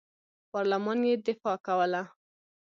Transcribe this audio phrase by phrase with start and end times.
[0.51, 2.01] پارلمان یې دفاع کوله.